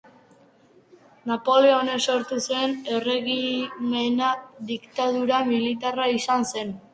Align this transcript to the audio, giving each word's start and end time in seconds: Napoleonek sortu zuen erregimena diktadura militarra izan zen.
Napoleonek 1.31 2.01
sortu 2.13 2.37
zuen 2.45 2.73
erregimena 2.95 4.31
diktadura 4.71 5.43
militarra 5.53 6.09
izan 6.17 6.49
zen. 6.55 6.75